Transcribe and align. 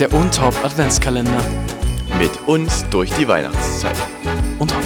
Der 0.00 0.12
Untop 0.14 0.54
Adventskalender. 0.64 1.42
Mit 2.18 2.30
uns 2.46 2.86
durch 2.90 3.12
die 3.18 3.28
Weihnachtszeit. 3.28 3.96
Und 4.58 4.74
hopp. 4.74 4.82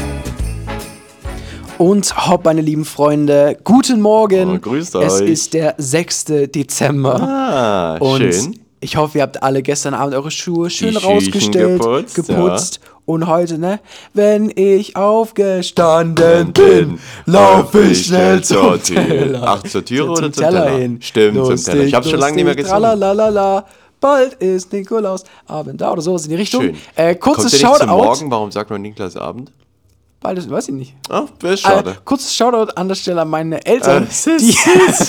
Und 1.78 2.28
hopp, 2.28 2.44
meine 2.44 2.60
lieben 2.60 2.84
Freunde. 2.84 3.56
Guten 3.62 4.00
Morgen. 4.00 4.56
Oh, 4.56 4.58
grüßt 4.58 4.96
Es 4.96 5.20
euch. 5.20 5.30
ist 5.30 5.54
der 5.54 5.76
6. 5.78 6.24
Dezember. 6.52 7.22
Ah, 7.22 7.96
Und 7.98 8.34
schön. 8.34 8.58
ich 8.80 8.96
hoffe, 8.96 9.18
ihr 9.18 9.22
habt 9.22 9.40
alle 9.40 9.62
gestern 9.62 9.94
Abend 9.94 10.16
eure 10.16 10.32
Schuhe 10.32 10.68
schön 10.68 10.88
Die 10.88 10.94
Schüchen 10.96 11.08
rausgestellt, 11.08 11.80
geputzt, 11.80 12.14
geputzt. 12.16 12.80
Und 13.06 13.28
heute, 13.28 13.56
ne? 13.58 13.78
Wenn 14.14 14.50
ich 14.52 14.96
aufgestanden 14.96 16.52
bin, 16.52 16.88
Bin, 16.88 16.98
lauf 17.26 17.72
ich 17.74 18.06
schnell 18.06 18.42
zum 18.42 18.82
Tür. 18.82 19.06
Teller. 19.06 19.42
Ach, 19.44 19.62
zur 19.62 19.84
Tür 19.84 20.08
oder 20.10 20.32
zum 20.32 20.44
Teller? 20.44 20.70
hin. 20.70 20.98
Stimmt, 21.00 21.44
zum 21.46 21.56
Teller. 21.56 21.84
Ich 21.84 21.94
hab's 21.94 22.10
schon 22.10 22.18
lange 22.18 22.34
nicht 22.34 22.46
mehr 22.46 22.56
gesungen. 22.56 22.82
Bald 24.04 24.34
ist 24.34 24.70
Nikolaus 24.70 25.24
Abend 25.46 25.80
da 25.80 25.90
oder 25.92 26.02
sowas 26.02 26.24
in 26.24 26.28
die 26.28 26.36
Richtung. 26.36 26.60
Schön. 26.60 26.76
Äh, 26.94 27.14
Kommt 27.14 27.36
kurzes 27.36 27.58
der 27.58 27.70
nicht 27.70 27.78
Shoutout. 27.80 27.96
Morgen? 27.96 28.30
Warum 28.30 28.52
sagt 28.52 28.68
man 28.68 28.82
Niklas 28.82 29.16
Abend? 29.16 29.50
Bald 30.24 30.38
ist, 30.38 30.48
weiß 30.50 30.68
ich 30.68 30.74
nicht. 30.74 30.94
Ach, 31.10 31.24
das 31.38 31.52
ist 31.52 31.60
schade. 31.60 31.90
Äh, 31.90 31.94
kurzes 32.02 32.34
Shoutout 32.34 32.72
an 32.76 32.88
der 32.88 32.94
Stelle 32.94 33.20
an 33.20 33.28
meine 33.28 33.62
Eltern. 33.66 34.06
Es 34.10 34.26
ist 34.26 34.40
die, 34.40 34.54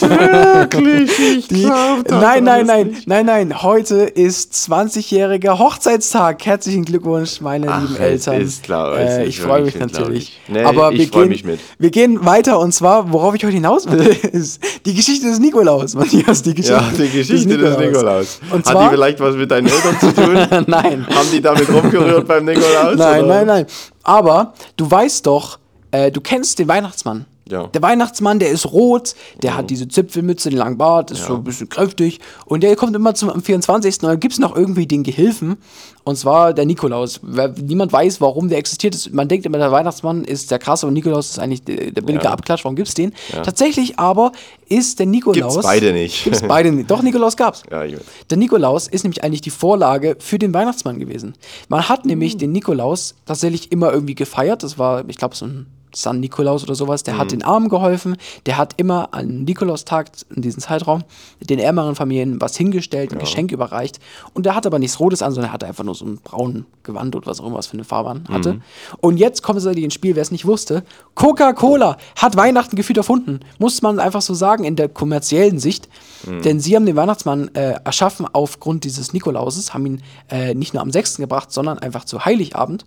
wirklich, 0.10 1.10
ich 1.38 1.48
die, 1.48 1.62
glaub 1.64 2.04
das 2.04 2.22
nein, 2.22 2.44
nein, 2.44 2.70
alles 2.70 2.98
nein, 3.06 3.26
nein, 3.26 3.26
nein. 3.26 3.64
Heute 3.64 3.96
ist 3.96 4.54
20-jähriger 4.54 5.58
Hochzeitstag. 5.58 6.46
Herzlichen 6.46 6.84
Glückwunsch, 6.84 7.40
meine 7.40 7.72
Ach, 7.72 7.82
lieben 7.82 7.96
Eltern. 7.96 8.42
ist 8.42 8.64
klar, 8.64 8.98
äh, 8.98 9.22
ist 9.24 9.30
ich 9.30 9.40
freue 9.40 9.62
mich 9.62 9.80
natürlich. 9.80 10.38
Nee, 10.50 10.64
Aber 10.64 10.92
ich 10.92 11.00
wir 11.00 11.08
gehen, 11.08 11.30
mich 11.30 11.46
mit. 11.46 11.62
wir 11.80 11.92
gehen 11.92 12.26
weiter 12.26 12.60
und 12.60 12.74
zwar, 12.74 13.14
worauf 13.14 13.36
ich 13.36 13.46
heute 13.46 13.54
hinaus 13.54 13.90
will, 13.90 14.02
ist 14.34 14.60
die 14.86 14.96
Geschichte 14.96 15.28
des 15.28 15.40
Nikolaus. 15.40 15.96
Matthias, 15.96 16.44
die 16.44 16.54
Geschichte, 16.54 16.74
Ja, 16.74 16.92
die 16.92 17.10
Geschichte 17.10 17.58
des 17.58 17.78
Nikolaus. 17.78 18.42
Und 18.52 18.66
Hat 18.66 18.74
zwar, 18.74 18.90
die 18.90 18.96
vielleicht 18.96 19.22
was 19.22 19.36
mit 19.38 19.50
deinen 19.50 19.68
Eltern 19.68 19.98
zu 19.98 20.14
tun? 20.14 20.34
nein. 20.68 21.08
Haben 21.08 21.32
die 21.32 21.42
damit 21.42 21.70
rumgerührt 21.70 22.28
beim 22.28 22.44
Nikolaus? 22.44 22.98
Nein, 22.98 23.24
oder? 23.24 23.34
nein, 23.34 23.48
nein. 23.48 23.66
Aber 24.06 24.54
du 24.78 24.90
weißt 24.90 25.26
doch, 25.26 25.60
äh, 25.92 26.12
du 26.12 26.22
kennst 26.22 26.60
den 26.60 26.70
Weihnachtsmann. 26.70 27.26
Ja. 27.48 27.68
Der 27.68 27.82
Weihnachtsmann, 27.82 28.40
der 28.40 28.50
ist 28.50 28.66
rot, 28.72 29.14
der 29.44 29.56
hat 29.56 29.70
diese 29.70 29.88
Zipfelmütze, 29.88 30.50
den 30.50 30.58
langen 30.58 30.78
Bart, 30.78 31.12
ist 31.12 31.26
so 31.26 31.36
ein 31.36 31.44
bisschen 31.44 31.70
kräftig 31.70 32.20
und 32.46 32.64
der 32.64 32.76
kommt 32.76 32.96
immer 32.96 33.14
zum 33.14 33.30
am 33.30 33.42
24. 33.44 34.02
Und 34.02 34.10
dann 34.10 34.20
gibt 34.20 34.34
es 34.34 34.40
noch 34.40 34.56
irgendwie 34.56 34.88
den 34.88 35.04
Gehilfen 35.04 35.58
und 36.04 36.18
zwar 36.18 36.54
der 36.54 36.66
Nikolaus. 36.66 37.20
Wer, 37.22 37.50
niemand 37.50 37.94
weiß, 37.94 38.20
warum 38.20 38.50
der 38.50 38.58
existiert. 38.58 38.96
ist. 38.96 39.14
Man 39.14 39.28
denkt 39.28 39.46
immer, 39.46 39.60
der 39.60 39.72
Weihnachtsmann 39.72 40.24
ist 40.24 40.50
der 40.50 40.58
krasse 40.60 40.88
und 40.88 40.94
Nikolaus 40.94 41.30
ist 41.32 41.40
eigentlich 41.40 41.64
der, 41.64 41.92
der 41.92 42.02
billige 42.02 42.24
Ja. 42.26 42.32
Abklatsch. 42.32 42.64
Warum 42.64 42.76
gibt 42.76 42.88
es 42.88 42.94
den? 42.96 43.14
Tatsächlich 43.32 44.00
aber 44.00 44.32
ist 44.68 44.98
der 44.98 45.06
Nikolaus. 45.06 45.54
Gibt's 45.54 45.68
beide 45.68 45.94
nicht. 45.94 46.24
Gibt's 46.24 46.42
beide 46.42 46.72
nicht. 46.72 46.90
Doch, 46.90 47.02
Nikolaus 47.04 47.38
gab's. 47.38 47.62
Ja. 47.72 47.84
Der 48.30 48.38
Nikolaus 48.38 48.88
ist 48.88 49.04
nämlich 49.04 49.24
eigentlich 49.24 49.42
die 49.42 49.50
Vorlage 49.50 50.16
für 50.20 50.40
den 50.40 50.54
Weihnachtsmann 50.54 50.98
gewesen. 50.98 51.36
Man 51.68 51.88
hat 51.90 52.06
nämlich 52.06 52.38
den 52.38 52.52
Nikolaus 52.54 53.16
tatsächlich 53.26 53.72
immer 53.72 53.92
irgendwie 53.92 54.16
gefeiert. 54.16 54.64
Das 54.64 54.80
war, 54.80 55.04
ich 55.08 55.18
glaube, 55.18 55.36
so 55.36 55.46
ein 55.46 55.66
San 55.96 56.20
Nikolaus 56.20 56.64
oder 56.64 56.76
sowas. 56.76 57.04
Der 57.04 57.18
hat 57.18 57.32
den 57.32 57.44
Armen 57.44 57.70
geholfen. 57.70 58.18
Der 58.46 58.58
hat 58.58 58.74
immer 58.78 59.14
an 59.14 59.44
Nikolaustag 59.44 60.12
in 60.36 60.42
diesem 60.42 60.62
Zeitraum 60.62 61.04
den 61.40 61.60
ärmeren 61.60 61.96
Familien 61.96 62.42
was 62.42 62.56
hingestellt, 62.58 63.12
ein 63.12 63.20
Geschenk 63.20 63.52
überreicht. 63.52 64.00
Und 64.34 64.46
der 64.46 64.56
hat 64.56 64.66
aber 64.66 64.80
nichts 64.80 65.00
Rotes 65.00 65.22
an, 65.22 65.32
sondern 65.32 65.50
er 65.52 65.54
hatte 65.54 65.66
einfach 65.68 65.84
nur 65.84 65.96
so 65.96 66.06
ein 66.06 66.18
braunen 66.18 66.66
Gewand 66.84 67.16
oder 67.16 67.28
was 67.28 67.40
auch 67.40 67.46
immer 67.46 67.58
was 67.58 67.68
für 67.68 67.74
eine 67.74 67.84
Farbe 67.84 68.10
an 68.10 68.26
hatte. 68.30 68.62
Und 69.02 69.18
jetzt 69.18 69.42
kommt 69.44 69.58
es 69.60 69.66
natürlich 69.66 69.86
ins 69.86 69.94
Spiel, 69.94 70.16
wer 70.16 70.22
es 70.22 70.32
nicht 70.32 70.46
wusste. 70.46 70.84
Coca-Cola 71.16 71.98
hat 72.18 72.36
Weihnachten 72.36 72.76
gefühlt 72.76 72.98
erfunden. 72.98 73.40
Muss 73.60 73.82
man 73.82 74.00
einfach 74.00 74.22
so 74.22 74.34
sagen 74.34 74.64
in 74.64 74.76
der 74.76 74.90
kommerziellen 74.90 75.60
Sicht. 75.60 75.88
Denn 76.44 76.60
sie 76.60 76.76
haben 76.76 76.86
den 76.88 76.96
Weihnachtsmann 76.96 77.54
äh, 77.54 77.76
erschaffen 77.84 78.26
aufgrund 78.32 78.84
dieses 78.84 79.14
Nikolauses, 79.14 79.74
haben 79.76 79.86
ihn 79.86 80.02
äh, 80.30 80.56
nicht 80.56 80.74
nur 80.74 80.82
am 80.82 80.92
6. 80.92 81.18
gebracht, 81.18 81.52
sondern 81.52 81.78
einfach 81.80 82.04
zu 82.06 82.26
Heiligabend. 82.26 82.86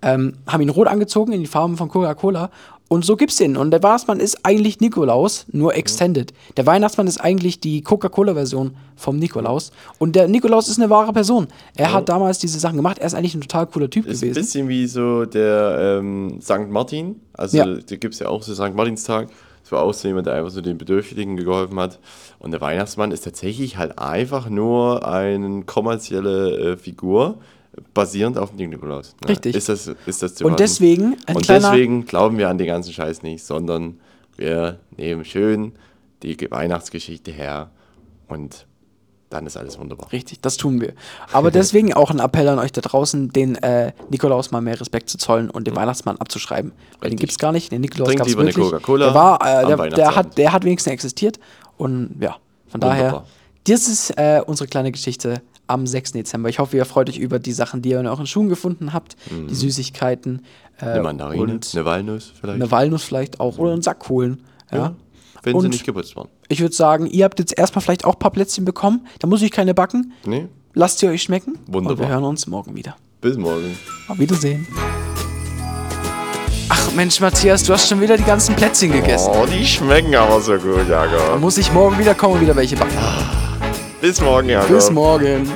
Ähm, 0.00 0.34
haben 0.46 0.62
ihn 0.62 0.70
rot 0.70 0.88
angezogen 0.88 1.32
in 1.32 1.40
die 1.40 1.46
Farben 1.46 1.76
von 1.76 1.88
Coca-Cola. 1.88 2.47
Und 2.90 3.04
so 3.04 3.16
gibt's 3.16 3.36
den. 3.36 3.58
Und 3.58 3.70
der 3.70 3.82
Weihnachtsmann 3.82 4.18
ist 4.18 4.38
eigentlich 4.46 4.80
Nikolaus, 4.80 5.44
nur 5.52 5.74
extended. 5.76 6.32
Der 6.56 6.64
Weihnachtsmann 6.64 7.06
ist 7.06 7.18
eigentlich 7.20 7.60
die 7.60 7.82
Coca-Cola-Version 7.82 8.74
vom 8.96 9.18
Nikolaus. 9.18 9.72
Und 9.98 10.16
der 10.16 10.26
Nikolaus 10.26 10.68
ist 10.68 10.78
eine 10.78 10.88
wahre 10.88 11.12
Person. 11.12 11.48
Er 11.76 11.92
hat 11.92 12.08
damals 12.08 12.38
diese 12.38 12.58
Sachen 12.58 12.76
gemacht. 12.76 12.98
Er 12.98 13.06
ist 13.06 13.14
eigentlich 13.14 13.34
ein 13.34 13.42
total 13.42 13.66
cooler 13.66 13.90
Typ 13.90 14.06
Ist 14.06 14.22
ein 14.22 14.30
gewesen. 14.30 14.42
bisschen 14.42 14.68
wie 14.68 14.86
so 14.86 15.26
der 15.26 15.98
ähm, 16.00 16.38
St. 16.40 16.70
Martin. 16.70 17.16
Also 17.34 17.58
Ja. 17.58 17.66
da 17.66 17.96
gibt 17.96 18.14
es 18.14 18.20
ja 18.20 18.28
auch 18.28 18.42
so 18.42 18.54
St. 18.54 18.74
Martinstag. 18.74 19.28
So 19.70 20.08
jemand, 20.08 20.26
der 20.26 20.34
einfach 20.34 20.50
so 20.50 20.60
den 20.60 20.78
Bedürftigen 20.78 21.36
geholfen 21.36 21.78
hat. 21.78 21.98
Und 22.38 22.50
der 22.52 22.60
Weihnachtsmann 22.60 23.10
ist 23.12 23.24
tatsächlich 23.24 23.76
halt 23.76 23.98
einfach 23.98 24.48
nur 24.48 25.06
eine 25.06 25.62
kommerzielle 25.64 26.72
äh, 26.72 26.76
Figur, 26.76 27.38
basierend 27.94 28.38
auf 28.38 28.54
dem 28.56 28.70
Nikolaus. 28.70 29.14
Ne? 29.22 29.28
Richtig. 29.30 29.54
Ist 29.54 29.68
das, 29.68 29.90
ist 30.06 30.22
das 30.22 30.34
zu 30.34 30.44
Und 30.44 30.52
raten? 30.52 30.62
deswegen 30.62 31.16
Und 31.32 31.48
deswegen 31.48 32.04
glauben 32.06 32.38
wir 32.38 32.48
an 32.48 32.58
den 32.58 32.66
ganzen 32.66 32.92
Scheiß 32.92 33.22
nicht, 33.22 33.44
sondern 33.44 33.98
wir 34.36 34.78
nehmen 34.96 35.24
schön 35.24 35.72
die 36.22 36.36
Ge- 36.36 36.50
Weihnachtsgeschichte 36.50 37.30
her 37.30 37.70
und 38.28 38.66
dann 39.30 39.46
ist 39.46 39.56
alles 39.56 39.78
wunderbar. 39.78 40.10
Richtig, 40.12 40.40
das 40.40 40.56
tun 40.56 40.80
wir. 40.80 40.94
Aber 41.32 41.50
deswegen 41.50 41.92
auch 41.94 42.10
ein 42.10 42.18
Appell 42.18 42.48
an 42.48 42.58
euch 42.58 42.72
da 42.72 42.80
draußen, 42.80 43.30
den 43.30 43.56
äh, 43.56 43.92
Nikolaus 44.10 44.50
mal 44.50 44.60
mehr 44.60 44.80
Respekt 44.80 45.10
zu 45.10 45.18
zollen 45.18 45.50
und 45.50 45.66
den 45.66 45.76
Weihnachtsmann 45.76 46.16
abzuschreiben. 46.16 46.72
Weil 47.00 47.10
den 47.10 47.18
gibt 47.18 47.32
es 47.32 47.38
gar 47.38 47.52
nicht. 47.52 47.70
Den 47.72 47.82
Nikolaus 47.82 48.06
Trinkt 48.08 48.18
gab 48.20 48.26
es 48.26 48.32
lieber 48.32 48.42
eine 48.42 48.48
wirklich. 48.50 48.66
Coca-Cola 48.70 49.04
Der, 49.06 49.14
war, 49.14 49.62
äh, 49.62 49.66
der, 49.66 49.76
der, 49.90 50.16
hat, 50.16 50.38
der 50.38 50.52
hat 50.52 50.64
wenigstens 50.64 50.92
existiert. 50.92 51.38
Und 51.76 52.16
ja, 52.20 52.36
von 52.68 52.80
daher, 52.80 53.04
Wunderbar. 53.12 53.26
das 53.64 53.86
ist 53.88 54.10
äh, 54.18 54.40
unsere 54.46 54.66
kleine 54.68 54.92
Geschichte 54.92 55.42
am 55.66 55.86
6. 55.86 56.12
Dezember. 56.12 56.48
Ich 56.48 56.58
hoffe, 56.58 56.76
ihr 56.78 56.86
freut 56.86 57.10
euch 57.10 57.18
über 57.18 57.38
die 57.38 57.52
Sachen, 57.52 57.82
die 57.82 57.90
ihr 57.90 58.00
in 58.00 58.06
euren 58.06 58.26
Schuhen 58.26 58.48
gefunden 58.48 58.94
habt. 58.94 59.16
Die 59.30 59.54
Süßigkeiten. 59.54 60.36
Äh, 60.80 60.84
Mhm. 60.84 60.88
Eine 60.92 61.02
Mandarine, 61.02 61.60
eine 61.74 61.84
Walnuss 61.84 62.32
vielleicht. 62.40 62.54
eine 62.62 62.70
Walnuss 62.70 63.02
vielleicht 63.02 63.40
auch. 63.40 63.58
Oder 63.58 63.72
einen 63.72 63.82
Sack 63.82 64.08
holen. 64.08 64.44
Ja. 64.70 64.78
ja, 64.78 64.94
wenn 65.42 65.52
sie 65.58 65.66
Und- 65.66 65.72
nicht 65.72 65.84
geputzt 65.84 66.16
waren. 66.16 66.28
Ich 66.48 66.60
würde 66.60 66.74
sagen, 66.74 67.06
ihr 67.06 67.24
habt 67.24 67.38
jetzt 67.38 67.56
erstmal 67.58 67.82
vielleicht 67.82 68.04
auch 68.04 68.14
ein 68.14 68.18
paar 68.18 68.30
Plätzchen 68.30 68.64
bekommen. 68.64 69.06
Da 69.20 69.26
muss 69.28 69.42
ich 69.42 69.50
keine 69.50 69.74
backen. 69.74 70.12
Nee, 70.24 70.46
Lasst 70.74 70.98
sie 71.00 71.08
euch 71.08 71.22
schmecken. 71.22 71.54
Und 71.54 71.66
wir 71.68 71.74
Wunderbar. 71.74 72.08
hören 72.08 72.24
uns 72.24 72.46
morgen 72.46 72.76
wieder. 72.76 72.94
bis 73.20 73.36
morgen. 73.36 73.76
Auf 74.06 74.18
Wiedersehen. 74.18 74.66
Ach 76.68 76.92
Mensch, 76.92 77.20
Matthias, 77.20 77.64
du 77.64 77.72
hast 77.72 77.88
schon 77.88 78.00
wieder 78.00 78.16
die 78.16 78.22
ganzen 78.24 78.54
Plätzchen 78.54 78.92
gegessen. 78.92 79.30
Oh, 79.32 79.46
die 79.46 79.64
schmecken 79.66 80.14
aber 80.14 80.40
so 80.40 80.52
gut, 80.56 80.88
Da 80.88 81.06
Jakob. 81.06 81.40
muss 81.40 81.56
ich 81.58 81.72
morgen 81.72 81.98
wieder 81.98 82.14
kommen 82.14 82.34
und 82.34 82.40
wieder 82.42 82.54
welche 82.54 82.76
backen. 82.76 82.96
Bis 84.00 84.20
morgen, 84.20 84.50
Jakob. 84.50 84.68
Bis 84.68 84.90
morgen. 84.90 85.50